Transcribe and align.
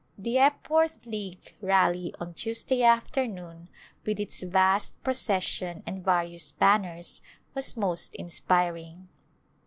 The 0.17 0.39
Epworth 0.39 1.05
League 1.05 1.55
Rally 1.61 2.11
on 2.19 2.33
Tuesday 2.33 2.81
afternoon, 2.81 3.69
with 4.03 4.19
its 4.19 4.41
vast 4.41 4.99
procession 5.03 5.83
and 5.85 6.03
various 6.03 6.53
banners, 6.53 7.21
was 7.53 7.77
most 7.77 8.15
inspiring. 8.15 9.09